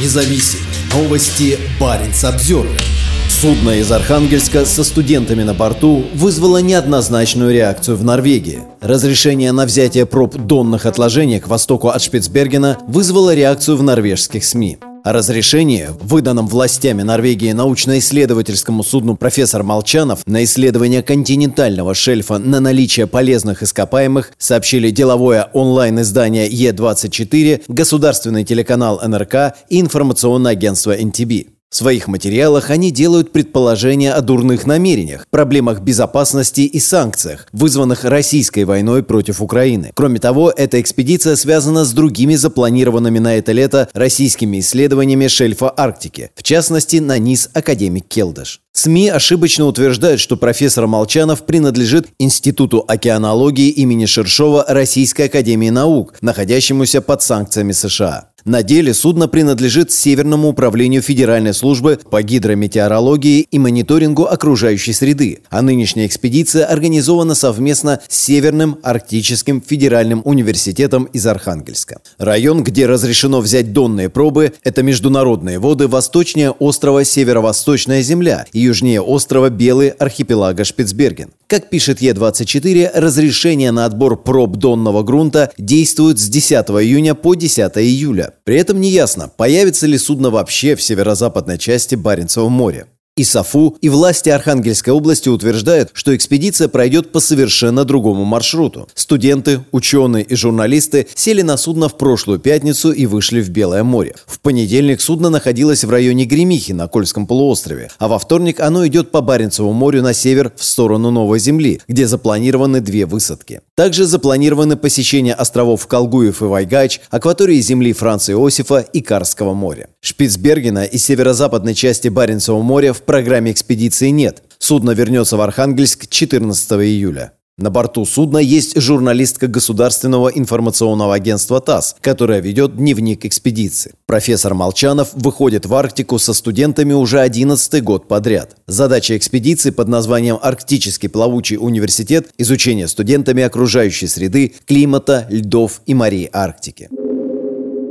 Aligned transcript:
независим. 0.00 0.60
Новости 0.92 1.58
Баренц 1.80 2.24
Обзервер. 2.24 2.80
Судно 3.28 3.78
из 3.78 3.92
Архангельска 3.92 4.64
со 4.64 4.82
студентами 4.82 5.42
на 5.42 5.52
борту 5.52 6.04
вызвало 6.14 6.58
неоднозначную 6.58 7.52
реакцию 7.52 7.96
в 7.96 8.04
Норвегии. 8.04 8.60
Разрешение 8.80 9.52
на 9.52 9.66
взятие 9.66 10.06
проб 10.06 10.36
донных 10.36 10.86
отложений 10.86 11.40
к 11.40 11.48
востоку 11.48 11.88
от 11.88 12.02
Шпицбергена 12.02 12.78
вызвало 12.86 13.34
реакцию 13.34 13.76
в 13.76 13.82
норвежских 13.82 14.44
СМИ. 14.44 14.78
О 15.06 15.12
разрешении, 15.12 15.86
выданном 16.00 16.48
властями 16.48 17.02
Норвегии 17.02 17.52
научно-исследовательскому 17.52 18.82
судну 18.82 19.16
«Профессор 19.16 19.62
Молчанов» 19.62 20.26
на 20.26 20.42
исследование 20.42 21.00
континентального 21.00 21.94
шельфа 21.94 22.38
на 22.38 22.58
наличие 22.58 23.06
полезных 23.06 23.62
ископаемых, 23.62 24.32
сообщили 24.36 24.90
деловое 24.90 25.48
онлайн-издание 25.52 26.50
Е24, 26.50 27.62
государственный 27.68 28.42
телеканал 28.42 29.00
НРК 29.00 29.54
и 29.68 29.80
информационное 29.80 30.50
агентство 30.50 30.92
НТБ. 30.92 31.55
В 31.68 31.76
своих 31.76 32.06
материалах 32.06 32.70
они 32.70 32.92
делают 32.92 33.32
предположения 33.32 34.12
о 34.12 34.20
дурных 34.20 34.66
намерениях, 34.66 35.26
проблемах 35.30 35.80
безопасности 35.80 36.60
и 36.60 36.78
санкциях, 36.78 37.48
вызванных 37.52 38.04
российской 38.04 38.64
войной 38.64 39.02
против 39.02 39.42
Украины. 39.42 39.90
Кроме 39.94 40.20
того, 40.20 40.52
эта 40.56 40.80
экспедиция 40.80 41.34
связана 41.34 41.84
с 41.84 41.92
другими 41.92 42.36
запланированными 42.36 43.18
на 43.18 43.36
это 43.36 43.50
лето 43.50 43.88
российскими 43.94 44.60
исследованиями 44.60 45.26
шельфа 45.26 45.72
Арктики, 45.76 46.30
в 46.36 46.44
частности, 46.44 46.98
на 46.98 47.18
низ 47.18 47.50
академик 47.52 48.06
Келдыш. 48.06 48.60
СМИ 48.72 49.08
ошибочно 49.08 49.64
утверждают, 49.64 50.20
что 50.20 50.36
профессор 50.36 50.86
Молчанов 50.86 51.46
принадлежит 51.46 52.08
Институту 52.18 52.84
океанологии 52.86 53.70
имени 53.70 54.06
Шершова 54.06 54.66
Российской 54.68 55.22
академии 55.22 55.70
наук, 55.70 56.14
находящемуся 56.20 57.00
под 57.00 57.22
санкциями 57.22 57.72
США. 57.72 58.30
На 58.46 58.62
деле 58.62 58.94
судно 58.94 59.26
принадлежит 59.26 59.90
Северному 59.90 60.50
управлению 60.50 61.02
Федеральной 61.02 61.52
службы 61.52 61.98
по 62.08 62.22
гидрометеорологии 62.22 63.40
и 63.40 63.58
мониторингу 63.58 64.22
окружающей 64.22 64.92
среды, 64.92 65.40
а 65.50 65.62
нынешняя 65.62 66.06
экспедиция 66.06 66.64
организована 66.64 67.34
совместно 67.34 67.98
с 68.08 68.16
Северным 68.16 68.78
Арктическим 68.84 69.60
федеральным 69.60 70.22
университетом 70.24 71.04
из 71.06 71.26
Архангельска. 71.26 72.00
Район, 72.18 72.62
где 72.62 72.86
разрешено 72.86 73.40
взять 73.40 73.72
донные 73.72 74.08
пробы, 74.08 74.52
это 74.62 74.84
международные 74.84 75.58
воды 75.58 75.88
восточнее 75.88 76.52
острова 76.52 77.02
Северо-Восточная 77.02 78.02
земля 78.02 78.46
и 78.52 78.60
южнее 78.60 79.00
острова 79.00 79.50
Белый 79.50 79.88
архипелага 79.88 80.62
Шпицберген. 80.62 81.30
Как 81.48 81.68
пишет 81.68 82.00
Е24, 82.00 82.92
разрешение 82.94 83.72
на 83.72 83.86
отбор 83.86 84.16
проб 84.22 84.56
донного 84.56 85.02
грунта 85.02 85.50
действует 85.58 86.20
с 86.20 86.28
10 86.28 86.52
июня 86.52 87.16
по 87.16 87.34
10 87.34 87.76
июля. 87.78 88.34
При 88.44 88.56
этом 88.56 88.80
неясно, 88.80 89.28
появится 89.28 89.86
ли 89.86 89.98
судно 89.98 90.30
вообще 90.30 90.76
в 90.76 90.82
северо-западной 90.82 91.58
части 91.58 91.94
Баренцева 91.94 92.48
моря. 92.48 92.86
И 93.16 93.24
САФУ, 93.24 93.78
и 93.80 93.88
власти 93.88 94.28
Архангельской 94.28 94.92
области 94.92 95.30
утверждают, 95.30 95.88
что 95.94 96.14
экспедиция 96.14 96.68
пройдет 96.68 97.12
по 97.12 97.20
совершенно 97.20 97.86
другому 97.86 98.26
маршруту. 98.26 98.88
Студенты, 98.94 99.64
ученые 99.72 100.22
и 100.22 100.34
журналисты 100.34 101.06
сели 101.14 101.40
на 101.40 101.56
судно 101.56 101.88
в 101.88 101.96
прошлую 101.96 102.40
пятницу 102.40 102.92
и 102.92 103.06
вышли 103.06 103.40
в 103.40 103.48
Белое 103.48 103.84
море. 103.84 104.14
В 104.26 104.38
понедельник 104.40 105.00
судно 105.00 105.30
находилось 105.30 105.82
в 105.82 105.90
районе 105.90 106.26
Гремихи 106.26 106.72
на 106.72 106.88
Кольском 106.88 107.26
полуострове, 107.26 107.90
а 107.98 108.08
во 108.08 108.18
вторник 108.18 108.60
оно 108.60 108.86
идет 108.86 109.10
по 109.10 109.22
Баренцеву 109.22 109.72
морю 109.72 110.02
на 110.02 110.12
север 110.12 110.52
в 110.54 110.62
сторону 110.62 111.10
Новой 111.10 111.38
Земли, 111.38 111.80
где 111.88 112.06
запланированы 112.06 112.82
две 112.82 113.06
высадки. 113.06 113.62
Также 113.76 114.06
запланированы 114.06 114.78
посещения 114.78 115.34
островов 115.34 115.86
Колгуев 115.86 116.40
и 116.40 116.46
Вайгач, 116.46 116.98
акватории 117.10 117.60
земли 117.60 117.92
Франца 117.92 118.32
Иосифа 118.32 118.78
и 118.78 119.02
Карского 119.02 119.52
моря. 119.52 119.90
Шпицбергена 120.00 120.84
и 120.84 120.96
северо-западной 120.96 121.74
части 121.74 122.08
Баренцева 122.08 122.62
моря 122.62 122.94
в 122.94 123.02
программе 123.02 123.52
экспедиции 123.52 124.08
нет. 124.08 124.42
Судно 124.58 124.92
вернется 124.92 125.36
в 125.36 125.42
Архангельск 125.42 126.08
14 126.08 126.72
июля. 126.72 127.35
На 127.58 127.70
борту 127.70 128.04
судна 128.04 128.36
есть 128.36 128.78
журналистка 128.78 129.46
Государственного 129.46 130.28
информационного 130.28 131.14
агентства 131.14 131.58
ТАСС, 131.58 131.96
которая 132.02 132.42
ведет 132.42 132.76
дневник 132.76 133.24
экспедиции. 133.24 133.94
Профессор 134.04 134.52
Молчанов 134.52 135.14
выходит 135.14 135.64
в 135.64 135.74
Арктику 135.74 136.18
со 136.18 136.34
студентами 136.34 136.92
уже 136.92 137.18
11 137.18 137.82
год 137.82 138.08
подряд. 138.08 138.56
Задача 138.66 139.16
экспедиции 139.16 139.70
под 139.70 139.88
названием 139.88 140.38
«Арктический 140.42 141.08
плавучий 141.08 141.56
университет»– 141.56 142.28
изучение 142.36 142.88
студентами 142.88 143.42
окружающей 143.42 144.06
среды, 144.06 144.52
климата, 144.66 145.26
льдов 145.30 145.80
и 145.86 145.94
морей 145.94 146.28
Арктики. 146.30 146.90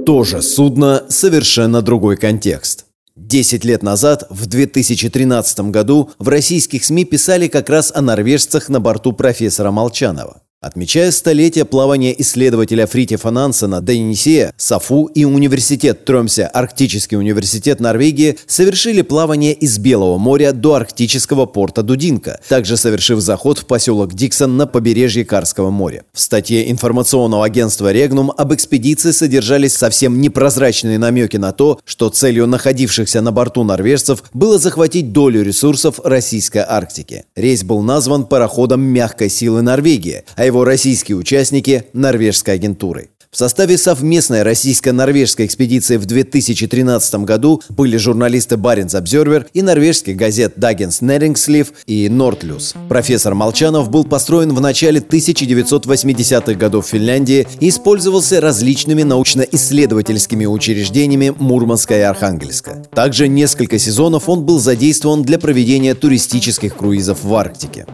Тоже 0.06 0.44
судно, 0.44 1.06
совершенно 1.10 1.82
другой 1.82 2.18
контекст. 2.18 2.85
Десять 3.18 3.64
лет 3.64 3.82
назад, 3.82 4.28
в 4.30 4.46
2013 4.46 5.72
году, 5.72 6.12
в 6.20 6.28
российских 6.28 6.84
СМИ 6.84 7.06
писали 7.06 7.48
как 7.48 7.70
раз 7.70 7.94
о 7.96 8.02
норвежцах 8.02 8.68
на 8.68 8.82
борту 8.82 9.14
профессора 9.14 9.72
Молчанова. 9.72 10.42
Отмечая 10.66 11.12
столетие 11.12 11.64
плавания 11.64 12.20
исследователя 12.20 12.88
Фритьефа 12.88 13.30
Нансена 13.30 13.82
до 13.82 13.92
Енисея, 13.92 14.52
САФУ 14.58 15.06
и 15.14 15.24
университет 15.24 16.06
Тромсе, 16.06 16.46
Арктический 16.46 17.18
университет 17.18 17.80
Норвегии, 17.80 18.40
совершили 18.48 19.04
плавание 19.04 19.54
из 19.54 19.78
Белого 19.78 20.18
моря 20.18 20.54
до 20.54 20.74
арктического 20.74 21.46
порта 21.46 21.84
Дудинка, 21.84 22.40
также 22.50 22.78
совершив 22.78 23.20
заход 23.20 23.60
в 23.60 23.68
поселок 23.68 24.16
Диксон 24.16 24.58
на 24.58 24.66
побережье 24.66 25.24
Карского 25.24 25.70
моря. 25.70 26.04
В 26.12 26.20
статье 26.20 26.72
информационного 26.72 27.46
агентства 27.46 27.92
«Регнум» 27.92 28.34
об 28.36 28.52
экспедиции 28.52 29.12
содержались 29.12 29.76
совсем 29.76 30.20
непрозрачные 30.20 30.98
намеки 30.98 31.38
на 31.38 31.52
то, 31.52 31.80
что 31.86 32.10
целью 32.10 32.48
находившихся 32.48 33.22
на 33.22 33.32
борту 33.32 33.64
норвежцев 33.64 34.24
было 34.34 34.58
захватить 34.58 35.12
долю 35.12 35.44
ресурсов 35.44 36.00
российской 36.04 36.66
Арктики. 36.68 37.26
Рейс 37.36 37.64
был 37.64 37.84
назван 37.84 38.26
пароходом 38.26 38.82
мягкой 38.82 39.30
силы 39.30 39.62
Норвегии, 39.62 40.24
а 40.36 40.44
его 40.55 40.55
его 40.56 40.64
российские 40.64 41.18
участники 41.18 41.84
норвежской 41.92 42.54
агентурой. 42.54 43.10
В 43.30 43.38
составе 43.38 43.78
совместной 43.78 44.44
российско-норвежской 44.44 45.46
экспедиции 45.46 45.98
в 45.98 46.06
2013 46.06 47.16
году 47.26 47.62
были 47.68 47.98
журналисты 47.98 48.56
Баренц 48.56 48.96
Обзервер 48.96 49.48
и 49.54 49.62
норвежских 49.62 50.16
газет 50.16 50.54
Дагенс 50.56 51.02
Нерингслив 51.02 51.74
и 51.86 52.08
Нортлюс. 52.08 52.74
Профессор 52.88 53.36
Молчанов 53.36 53.90
был 53.90 54.06
построен 54.06 54.54
в 54.54 54.62
начале 54.62 55.02
1980-х 55.02 56.54
годов 56.54 56.86
в 56.86 56.90
Финляндии 56.90 57.46
и 57.60 57.68
использовался 57.68 58.40
различными 58.40 59.04
научно-исследовательскими 59.04 60.46
учреждениями 60.46 61.36
Мурманска 61.38 61.98
и 61.98 62.02
Архангельска. 62.02 62.86
Также 62.94 63.28
несколько 63.28 63.78
сезонов 63.78 64.30
он 64.30 64.46
был 64.46 64.60
задействован 64.60 65.24
для 65.24 65.38
проведения 65.38 65.96
туристических 65.96 66.78
круизов 66.78 67.26
в 67.26 67.36
Арктике. 67.36 67.86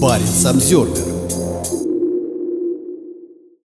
Баренц 0.00 0.44
Обзервер 0.44 1.21